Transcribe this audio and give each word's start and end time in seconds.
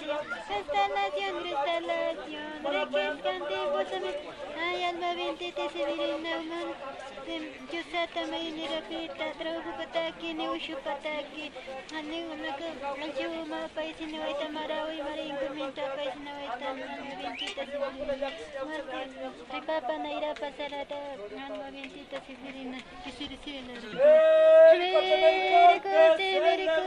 gloria. 0.00 0.44
Restauración, 0.48 1.32
restauración, 1.44 2.50
requescante 2.64 3.56
vosame. 3.72 4.12
Ay, 4.58 4.84
alma 4.84 5.10
bendita 5.14 5.64
se 5.72 5.80
virina 5.84 6.36
man. 6.50 6.68
Yusata 7.72 8.22
mayini 8.30 8.68
rapita, 8.68 9.26
trabajo 9.38 9.72
pataki, 9.78 10.28
ni 10.34 10.46
ushu 10.48 10.76
pataki. 10.84 11.50
Ani 11.96 12.18
unaka, 12.32 12.68
alchuma 13.02 13.60
paisi 13.74 14.04
na 14.06 14.18
waita 14.20 14.48
marawi, 14.56 14.98
marin 15.02 15.34
kuminta 15.40 15.82
paisi 15.96 16.20
na 16.24 16.32
waita, 16.38 16.66
alma 16.68 16.86
bendita 17.18 17.62
se. 17.64 17.76
Marte, 18.68 19.00
ripapa 19.52 19.94
na 19.98 20.10
ira 20.12 20.34
pasarada, 20.34 20.98
alma 21.46 21.66
bendita 21.72 22.18
se 22.26 22.32
virina. 22.42 22.78
Kisiri 23.04 23.38
sila. 23.44 23.72
Vericorte, 24.70 26.28
vericorte, 26.44 26.83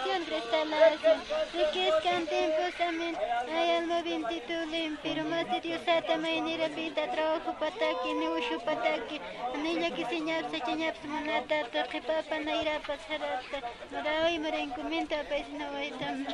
Restauración, 0.00 0.26
restauración. 0.26 1.20
Riquez 1.52 1.94
canten 2.02 2.50
posamen. 2.56 3.16
Ay, 3.52 3.70
alma 3.70 4.02
bendito, 4.02 4.54
limpio. 4.70 5.24
Más 5.24 5.50
de 5.50 5.60
Dios, 5.60 5.80
ata 5.86 6.16
mainira 6.16 6.68
vida, 6.68 7.10
trabajo 7.12 7.52
pataki, 7.58 8.12
ni 8.14 8.28
ushu 8.28 8.60
pataki. 8.64 9.20
Anilla 9.54 9.90
que 9.94 10.06
señap, 10.06 10.50
se 10.50 10.60
cheñap, 10.60 10.96
sumanata, 11.02 11.64
torque 11.72 12.00
papa, 12.00 12.38
naira 12.38 12.80
pasarata. 12.80 13.58
Marawi, 13.92 14.38
maren, 14.38 14.70
comenta, 14.70 15.22
país, 15.28 15.48
no 15.50 15.66
hay 15.76 15.90
tan. 15.92 16.26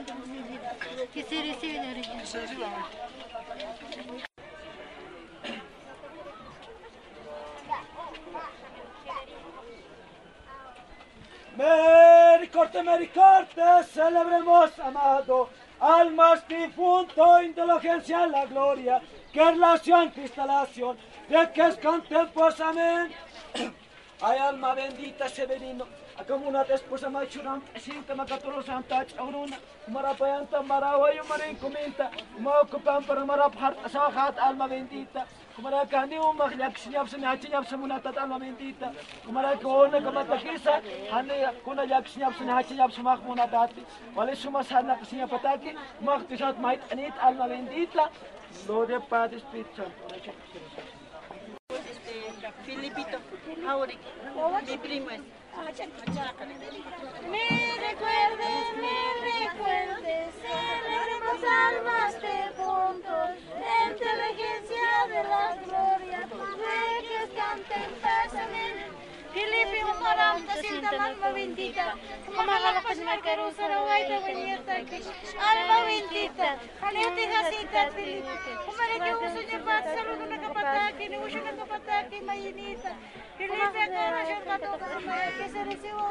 Kisiri 1.12 1.54
sila. 1.60 1.96
Mericorte, 12.56 12.82
mericorte, 12.82 13.84
celebremos, 13.92 14.78
amado, 14.78 15.50
almas 15.78 16.42
difunto, 16.48 17.42
indulgencia, 17.42 18.26
la 18.26 18.46
gloria, 18.46 19.02
que 19.30 19.44
relación, 19.44 20.08
cristalación, 20.08 20.96
de 21.28 21.52
que 21.52 21.66
es 21.66 21.76
contemposamente. 21.76 23.14
Ay, 24.22 24.38
alma 24.38 24.74
bendita, 24.74 25.28
Severino, 25.28 25.86
akamuna 26.18 26.64
esposa 26.72 27.10
machuram, 27.10 27.60
sinta 27.78 28.14
makaturo 28.14 28.62
santa 28.62 29.04
chauruna, 29.04 29.58
marapayanta 29.90 30.62
marawayo 30.62 31.22
marin 31.28 31.54
kumenta, 31.56 32.10
maokupan 32.40 33.04
para 33.06 33.26
maraphat 33.26 33.76
asawahat 33.84 34.38
alma 34.38 34.66
bendita, 34.68 35.26
kumara 35.54 35.84
kani 35.84 36.16
umak 36.16 36.58
yak 36.58 36.78
sinyap 36.78 37.06
sa 37.10 37.18
hachi 37.18 37.50
nyap 37.50 37.68
sa 37.68 37.76
munatat 37.76 38.16
alma 38.16 38.38
bendita, 38.38 38.90
kumara 39.26 39.54
kona 39.60 40.00
kamatakisa, 40.00 40.80
hani 41.12 41.36
kuna 41.62 41.84
yak 41.84 42.08
sinyap 42.08 42.32
sa 42.38 42.44
hachi 42.44 42.74
nyap 42.74 42.92
sa 42.92 43.02
mak 43.02 43.20
munatati, 43.20 43.82
wale 44.16 44.34
sumasana 44.34 44.96
kasinya 44.96 45.28
pataki, 45.28 45.76
mak 46.00 46.26
tisat 46.26 46.58
mait 46.58 46.80
anit 46.90 47.12
alma 47.20 47.46
bendita, 47.48 48.08
Lord 48.66 48.90
Padre 49.10 49.36
Espíritu 49.36 49.76
Santo. 49.76 51.05
Filipito, 52.64 53.18
Auric, 53.68 53.98
mi 54.66 54.76
primo. 54.78 55.10
Me 57.30 57.48
recuerdes, 57.86 58.64
me 58.82 58.98
recuerdes, 59.24 60.34
celebremos 60.42 61.40
almas 61.44 62.12
de 62.20 62.36
puntos, 62.56 63.30
de 63.56 63.72
inteligencia 63.90 64.88
de 65.08 65.20
la 65.24 65.56
gloria, 65.64 66.20
que 67.00 67.20
canten 67.34 67.90
pásame. 68.02 68.64
Filipi, 69.32 69.80
umarang 69.84 70.46
kasinta 70.46 70.88
alma 70.88 71.28
bendita, 71.32 71.94
kumakalas 72.26 72.98
makarusa 73.04 73.68
na 73.68 73.78
waita 73.82 74.16
wanyata 74.20 74.24
alma 74.24 74.24
bendita, 74.24 74.24
haliuti 74.26 74.44
hasita 74.46 74.55
alma 74.90 75.76
bendita, 75.86 76.48
aleutica 76.86 77.40
sitati, 77.50 78.22
umareke 78.70 79.10
usunye 79.26 79.58
patsalu 79.66 80.12
kunakapataki, 80.20 81.08
ni 81.08 81.16
usha 81.18 81.40
nakapataki 81.40 82.20
mayinita, 82.20 82.92
ilipe 83.38 83.84
kara 83.92 84.26
shakatoka, 84.26 84.86
que 84.86 85.48
se 85.48 85.58
kesarisiwa 85.58 86.02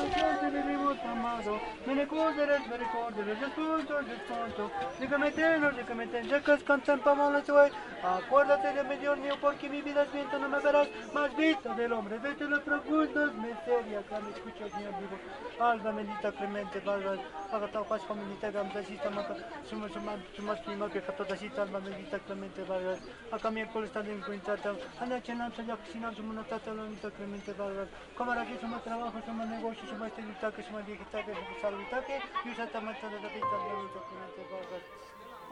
Amado, 0.00 1.60
me 1.86 1.94
me 1.94 2.06
los 2.06 3.50
puntos, 3.50 4.70
dígame 4.98 5.28
eterno, 5.28 5.70
dígame 5.72 6.04
eterno, 6.04 6.30
ya 6.30 6.40
que 6.40 7.52
hoy, 7.52 7.70
acuérdate 8.02 8.72
de 8.72 8.84
mi 8.84 8.96
Dios 8.96 9.18
mío, 9.18 9.34
porque 9.42 9.68
mi 9.68 9.82
vida 9.82 10.02
es 10.04 10.12
viento, 10.12 10.38
no 10.38 10.48
me 10.48 10.58
verás 10.60 10.88
más 11.12 11.36
visto 11.36 11.74
del 11.74 11.92
hombre, 11.92 12.18
vete 12.18 12.48
los 12.48 12.60
profundos, 12.60 13.34
miseria, 13.34 14.00
acá 14.00 14.20
me 14.20 14.30
escuchas 14.30 14.74
mi 14.78 14.84
amigo, 14.86 15.18
alma 15.58 15.92
bendita, 15.92 16.32
clemente, 16.32 16.80
valga, 16.80 17.18
haga 17.52 17.68
tal 17.68 17.84
cual 17.84 18.00
como 18.08 18.24
mi 18.24 18.36
te 18.36 18.50
gam, 18.50 18.68
tasita, 18.70 19.10
maca, 19.10 19.34
suma, 19.68 19.88
suma, 19.90 20.16
suma, 20.34 20.56
suma, 20.64 20.88
que 20.88 21.02
jato, 21.02 21.24
tasita, 21.26 21.62
alma 21.62 21.78
bendita, 21.80 22.18
clemente, 22.20 22.62
valga, 22.64 22.96
acá 23.32 23.50
mi 23.50 23.60
alcohol 23.60 23.84
está 23.84 24.00
en 24.00 24.20
cuenta, 24.22 24.56
ana, 24.98 25.20
chenam, 25.22 25.52
sa, 25.52 25.62
yak, 25.62 25.78
sinam, 25.92 26.14
suma, 26.14 26.32
notata, 26.32 26.70
alma 26.70 26.84
bendita, 26.84 27.10
clemente, 27.10 27.52
valga, 27.52 27.84
como 28.16 28.32
aquí 28.32 28.56
suma 28.60 28.78
trabajo, 28.80 29.18
suma 29.26 29.44
negocio, 29.44 29.89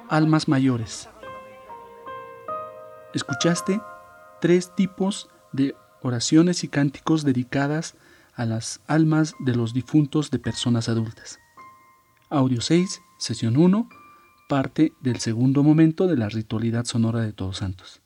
Almas 0.09 0.49
mayores. 0.49 1.09
Escuchaste 3.15 3.81
tres 4.41 4.75
tipos 4.75 5.29
de 5.53 5.75
oraciones 6.03 6.65
y 6.65 6.69
cánticos 6.69 7.25
dedicadas 7.25 7.95
a 8.35 8.45
las 8.45 8.81
almas 8.87 9.35
de 9.41 9.55
los 9.55 9.75
difuntos 9.75 10.31
de 10.31 10.39
personas 10.39 10.89
adultas. 10.89 11.39
Audio 12.31 12.61
6, 12.61 13.01
sesión 13.19 13.57
1, 13.57 13.89
parte 14.49 14.93
del 15.01 15.19
segundo 15.19 15.63
momento 15.63 16.07
de 16.07 16.17
la 16.17 16.29
ritualidad 16.29 16.85
sonora 16.85 17.21
de 17.21 17.33
Todos 17.33 17.59
Santos. 17.59 18.01